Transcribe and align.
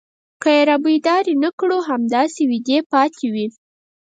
که 0.41 0.49
يې 0.57 0.61
رابيدارې 0.69 1.33
نه 1.43 1.49
کړو 1.59 1.77
همداسې 1.89 2.41
ويدې 2.49 2.77
پاتې 2.91 3.25
وي. 3.33 3.47